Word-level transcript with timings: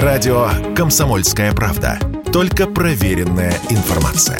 Радио 0.00 0.48
«Комсомольская 0.74 1.52
правда». 1.52 1.98
Только 2.32 2.66
проверенная 2.66 3.52
информация. 3.68 4.38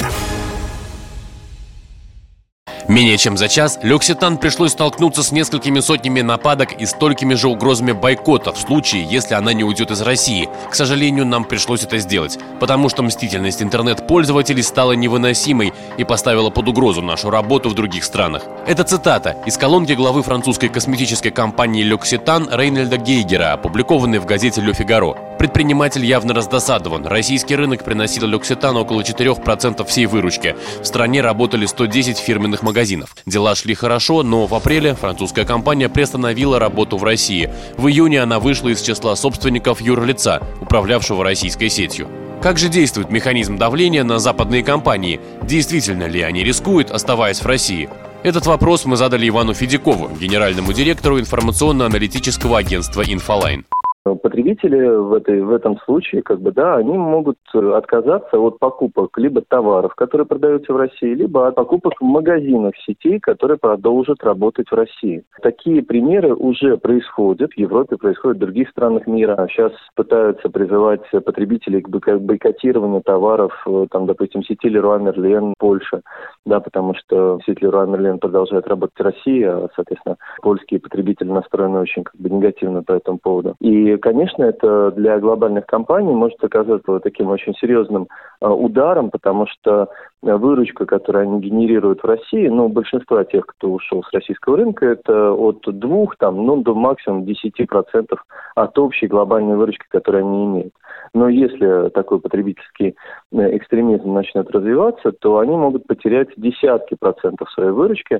Менее 2.87 3.17
чем 3.17 3.37
за 3.37 3.47
час 3.47 3.79
Лекситан 3.83 4.37
пришлось 4.37 4.71
столкнуться 4.71 5.21
с 5.21 5.31
несколькими 5.31 5.79
сотнями 5.79 6.21
нападок 6.21 6.73
и 6.73 6.87
столькими 6.87 7.35
же 7.35 7.49
угрозами 7.49 7.91
бойкота 7.91 8.51
в 8.51 8.57
случае, 8.57 9.03
если 9.03 9.35
она 9.35 9.53
не 9.53 9.63
уйдет 9.63 9.91
из 9.91 10.01
России. 10.01 10.49
К 10.71 10.75
сожалению, 10.75 11.25
нам 11.27 11.45
пришлось 11.45 11.83
это 11.83 11.99
сделать, 11.99 12.39
потому 12.59 12.89
что 12.89 13.03
мстительность 13.03 13.61
интернет-пользователей 13.61 14.63
стала 14.63 14.93
невыносимой 14.93 15.71
и 15.97 16.03
поставила 16.03 16.49
под 16.49 16.67
угрозу 16.67 17.03
нашу 17.03 17.29
работу 17.29 17.69
в 17.69 17.75
других 17.75 18.03
странах. 18.03 18.43
Это 18.65 18.83
цитата 18.83 19.37
из 19.45 19.57
колонки 19.57 19.93
главы 19.93 20.23
французской 20.23 20.69
косметической 20.69 21.31
компании 21.31 21.83
Лекситан 21.83 22.49
Рейнольда 22.51 22.97
Гейгера, 22.97 23.53
опубликованной 23.53 24.17
в 24.17 24.25
газете 24.25 24.59
«Ле 24.59 24.73
Фигаро». 24.73 25.15
Предприниматель 25.43 26.05
явно 26.05 26.33
раздосадован. 26.33 27.05
Российский 27.05 27.57
рынок 27.57 27.83
приносил 27.83 28.25
Лекситан 28.27 28.77
около 28.77 29.01
4% 29.01 29.85
всей 29.85 30.05
выручки. 30.05 30.55
В 30.81 30.85
стране 30.85 31.19
работали 31.19 31.65
110 31.65 32.17
фирменных 32.17 32.63
магазинов. 32.63 33.13
Дела 33.25 33.53
шли 33.53 33.75
хорошо, 33.75 34.23
но 34.23 34.45
в 34.45 34.55
апреле 34.55 34.95
французская 34.95 35.43
компания 35.43 35.89
приостановила 35.89 36.59
работу 36.59 36.95
в 36.95 37.03
России. 37.03 37.49
В 37.75 37.89
июне 37.89 38.21
она 38.21 38.39
вышла 38.39 38.69
из 38.69 38.81
числа 38.81 39.17
собственников 39.17 39.81
юрлица, 39.81 40.41
управлявшего 40.61 41.25
российской 41.25 41.67
сетью. 41.67 42.07
Как 42.41 42.57
же 42.57 42.69
действует 42.69 43.11
механизм 43.11 43.57
давления 43.57 44.05
на 44.05 44.19
западные 44.19 44.63
компании? 44.63 45.19
Действительно 45.41 46.07
ли 46.07 46.21
они 46.21 46.45
рискуют, 46.45 46.89
оставаясь 46.89 47.41
в 47.41 47.45
России? 47.45 47.89
Этот 48.23 48.45
вопрос 48.45 48.85
мы 48.85 48.95
задали 48.95 49.27
Ивану 49.27 49.53
Федякову, 49.53 50.07
генеральному 50.07 50.71
директору 50.71 51.19
информационно-аналитического 51.19 52.59
агентства 52.59 53.01
«Инфолайн». 53.01 53.65
Потребители 54.03 54.85
в, 54.85 55.13
этой, 55.13 55.41
в 55.41 55.51
этом 55.53 55.79
случае, 55.79 56.23
как 56.23 56.41
бы, 56.41 56.51
да, 56.51 56.75
они 56.75 56.97
могут 56.97 57.37
отказаться 57.53 58.37
от 58.37 58.59
покупок 58.59 59.17
либо 59.17 59.41
товаров, 59.41 59.95
которые 59.95 60.27
продаются 60.27 60.73
в 60.73 60.77
России, 60.77 61.13
либо 61.13 61.47
от 61.47 61.55
покупок 61.55 61.93
в 62.01 62.03
магазинах 62.03 62.73
сетей, 62.85 63.19
которые 63.21 63.57
продолжат 63.57 64.21
работать 64.21 64.69
в 64.69 64.75
России. 64.75 65.23
Такие 65.41 65.81
примеры 65.83 66.35
уже 66.35 66.75
происходят 66.75 67.53
в 67.53 67.57
Европе, 67.57 67.95
происходят 67.95 68.37
в 68.37 68.41
других 68.41 68.69
странах 68.71 69.07
мира. 69.07 69.47
Сейчас 69.49 69.71
пытаются 69.95 70.49
призывать 70.49 71.09
потребителей 71.25 71.81
к 71.81 71.87
бойкотированию 71.87 73.01
товаров, 73.03 73.53
э, 73.65 73.87
там, 73.89 74.05
допустим, 74.05 74.43
сети 74.43 74.67
Леруа 74.67 74.97
Мерлен, 74.97 75.53
Польша, 75.57 76.01
да, 76.45 76.59
потому 76.59 76.93
что 76.95 77.39
сеть 77.45 77.61
Леруа 77.61 77.85
Мерлен 77.85 78.19
продолжает 78.19 78.67
работать 78.67 78.97
в 78.99 79.01
России, 79.01 79.43
а, 79.43 79.69
соответственно, 79.75 80.17
польские 80.41 80.81
потребители 80.81 81.29
настроены 81.29 81.79
очень 81.79 82.03
как 82.03 82.15
бы 82.19 82.29
негативно 82.29 82.83
по 82.83 82.91
этому 82.91 83.17
поводу. 83.17 83.55
И 83.61 83.92
конечно, 83.97 84.43
это 84.43 84.91
для 84.91 85.19
глобальных 85.19 85.65
компаний 85.65 86.13
может 86.13 86.43
оказаться 86.43 86.99
таким 86.99 87.29
очень 87.29 87.53
серьезным 87.55 88.07
э, 88.41 88.47
ударом, 88.47 89.09
потому 89.09 89.47
что 89.47 89.89
выручка, 90.21 90.85
которую 90.85 91.23
они 91.23 91.41
генерируют 91.41 92.01
в 92.01 92.07
России, 92.07 92.47
ну, 92.47 92.69
большинство 92.69 93.21
тех, 93.23 93.45
кто 93.45 93.71
ушел 93.71 94.03
с 94.03 94.13
российского 94.13 94.57
рынка, 94.57 94.85
это 94.85 95.33
от 95.33 95.61
двух, 95.65 96.15
там, 96.17 96.45
ну, 96.45 96.61
до 96.61 96.73
максимум 96.73 97.23
10% 97.23 98.17
от 98.55 98.79
общей 98.79 99.07
глобальной 99.07 99.55
выручки, 99.57 99.85
которую 99.89 100.25
они 100.25 100.45
имеют. 100.45 100.73
Но 101.13 101.27
если 101.27 101.89
такой 101.89 102.19
потребительский 102.19 102.95
э, 103.31 103.57
экстремизм 103.57 104.13
начнет 104.13 104.49
развиваться, 104.51 105.11
то 105.11 105.39
они 105.39 105.55
могут 105.55 105.85
потерять 105.87 106.29
десятки 106.37 106.95
процентов 106.95 107.51
своей 107.51 107.71
выручки, 107.71 108.15
а, 108.15 108.19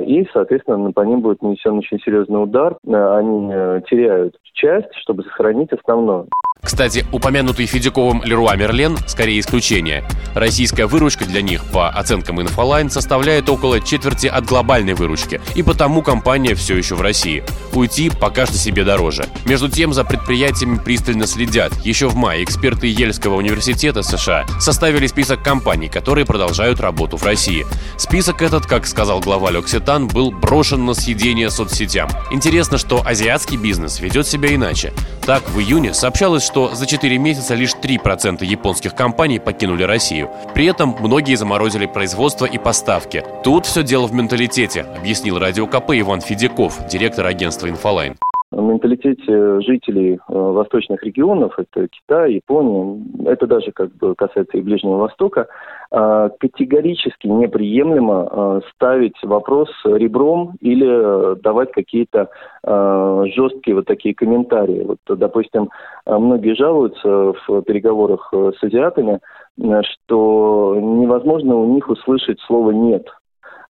и, 0.00 0.28
соответственно, 0.32 0.92
по 0.92 1.00
ним 1.00 1.20
будет 1.20 1.42
нанесен 1.42 1.78
очень 1.78 1.98
серьезный 2.00 2.42
удар. 2.42 2.76
А, 2.86 3.18
они 3.18 3.50
э, 3.52 3.80
теряют 3.88 4.36
часть, 4.52 4.94
чтобы 4.96 5.22
сохранить 5.24 5.72
основное. 5.72 6.26
Кстати, 6.64 7.04
упомянутый 7.10 7.66
Федяковым 7.66 8.22
Леруа 8.22 8.54
Мерлен 8.54 8.96
скорее 9.08 9.40
исключение. 9.40 10.04
Российская 10.34 10.86
выручка 10.86 11.24
для 11.24 11.42
них, 11.42 11.64
по 11.66 11.88
оценкам 11.88 12.40
Инфолайн, 12.40 12.88
составляет 12.88 13.48
около 13.48 13.80
четверти 13.80 14.28
от 14.28 14.46
глобальной 14.46 14.94
выручки, 14.94 15.40
и 15.56 15.62
потому 15.62 16.02
компания 16.02 16.54
все 16.54 16.76
еще 16.76 16.94
в 16.94 17.00
России. 17.00 17.42
Уйти 17.72 18.10
пока 18.10 18.46
что 18.46 18.56
себе 18.56 18.84
дороже. 18.84 19.26
Между 19.44 19.68
тем, 19.68 19.92
за 19.92 20.04
предприятиями 20.04 20.78
пристально 20.78 21.26
следят. 21.26 21.72
Еще 21.84 22.08
в 22.08 22.14
мае 22.14 22.44
эксперты 22.44 22.86
Ельского 22.86 23.34
университета 23.34 24.02
США 24.02 24.46
составили 24.60 25.08
список 25.08 25.42
компаний, 25.42 25.88
которые 25.88 26.24
продолжают 26.24 26.80
работу 26.80 27.16
в 27.16 27.24
России. 27.24 27.66
Список 27.98 28.40
этот, 28.40 28.66
как 28.66 28.86
сказал 28.86 29.20
глава 29.20 29.50
Лекситан, 29.50 30.06
был 30.06 30.30
брошен 30.30 30.86
на 30.86 30.94
съедение 30.94 31.50
соцсетям. 31.50 32.08
Интересно, 32.30 32.78
что 32.78 33.04
азиатский 33.04 33.56
бизнес 33.56 34.00
ведет 34.00 34.28
себя 34.28 34.54
иначе. 34.54 34.92
Так, 35.24 35.48
в 35.50 35.60
июне 35.60 35.94
сообщалось, 35.94 36.44
что 36.44 36.74
за 36.74 36.84
4 36.84 37.16
месяца 37.16 37.54
лишь 37.54 37.74
3% 37.80 38.44
японских 38.44 38.96
компаний 38.96 39.38
покинули 39.38 39.84
Россию. 39.84 40.30
При 40.52 40.66
этом 40.66 40.96
многие 40.98 41.36
заморозили 41.36 41.86
производство 41.86 42.44
и 42.44 42.58
поставки. 42.58 43.24
Тут 43.44 43.66
все 43.66 43.84
дело 43.84 44.08
в 44.08 44.12
менталитете, 44.12 44.82
объяснил 44.82 45.38
Радио 45.38 45.68
КП 45.68 45.92
Иван 45.92 46.22
Федяков, 46.22 46.88
директор 46.88 47.24
агентства 47.26 47.68
«Инфолайн» 47.68 48.16
менталитете 48.60 49.60
жителей 49.60 50.14
э, 50.14 50.18
восточных 50.28 51.02
регионов, 51.02 51.58
это 51.58 51.88
Китай, 51.88 52.34
Япония, 52.34 53.02
это 53.26 53.46
даже 53.46 53.72
как 53.72 53.94
бы 53.96 54.14
касается 54.14 54.58
и 54.58 54.60
Ближнего 54.60 54.96
Востока, 54.96 55.48
э, 55.90 56.30
категорически 56.38 57.26
неприемлемо 57.26 58.28
э, 58.30 58.60
ставить 58.74 59.16
вопрос 59.22 59.70
ребром 59.84 60.56
или 60.60 61.40
давать 61.42 61.72
какие-то 61.72 62.28
жесткие 62.64 63.74
вот 63.74 63.86
такие 63.86 64.14
комментарии. 64.14 64.84
Вот, 64.84 64.98
допустим, 65.18 65.70
многие 66.06 66.54
жалуются 66.54 67.08
в 67.46 67.62
переговорах 67.62 68.32
с 68.32 68.62
азиатами, 68.62 69.18
что 69.58 70.76
невозможно 70.80 71.56
у 71.56 71.74
них 71.74 71.88
услышать 71.88 72.40
слово 72.40 72.70
«нет» 72.70 73.06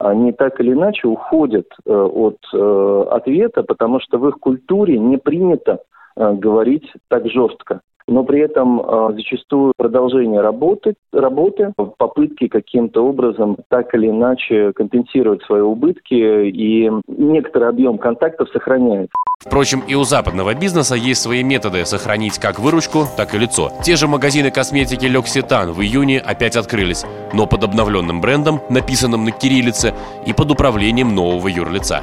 они 0.01 0.31
так 0.31 0.59
или 0.59 0.73
иначе 0.73 1.07
уходят 1.07 1.67
э, 1.85 1.91
от 1.91 2.37
э, 2.53 3.05
ответа, 3.11 3.63
потому 3.63 3.99
что 3.99 4.17
в 4.17 4.27
их 4.27 4.39
культуре 4.39 4.97
не 4.97 5.17
принято 5.17 5.79
э, 6.15 6.33
говорить 6.33 6.91
так 7.07 7.27
жестко 7.27 7.81
но 8.11 8.25
при 8.25 8.41
этом 8.41 8.81
э, 8.81 9.13
зачастую 9.13 9.71
продолжение 9.77 10.41
работы, 10.41 10.95
работы, 11.13 11.73
попытки 11.97 12.49
каким-то 12.49 13.05
образом 13.05 13.57
так 13.69 13.95
или 13.95 14.09
иначе 14.09 14.73
компенсировать 14.73 15.41
свои 15.43 15.61
убытки, 15.61 16.49
и 16.49 16.91
некоторый 17.07 17.69
объем 17.69 17.97
контактов 17.97 18.49
сохраняется. 18.51 19.13
Впрочем, 19.39 19.81
и 19.87 19.95
у 19.95 20.03
западного 20.03 20.53
бизнеса 20.53 20.95
есть 20.95 21.21
свои 21.21 21.41
методы 21.41 21.85
сохранить 21.85 22.37
как 22.37 22.59
выручку, 22.59 23.05
так 23.15 23.33
и 23.33 23.39
лицо. 23.39 23.71
Те 23.81 23.95
же 23.95 24.07
магазины 24.07 24.51
косметики 24.51 25.05
Лекситан 25.05 25.71
в 25.71 25.81
июне 25.81 26.19
опять 26.19 26.57
открылись, 26.57 27.05
но 27.33 27.47
под 27.47 27.63
обновленным 27.63 28.19
брендом, 28.19 28.59
написанным 28.69 29.23
на 29.23 29.31
кириллице 29.31 29.93
и 30.27 30.33
под 30.33 30.51
управлением 30.51 31.15
нового 31.15 31.47
юрлица. 31.47 32.01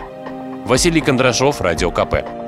Василий 0.65 1.03
Кондрашов, 1.03 1.61
Радио 1.61 1.91
КП. 1.91 2.48